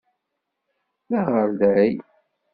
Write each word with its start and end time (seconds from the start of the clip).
D 1.09 1.11
aɣerday. 1.19 1.93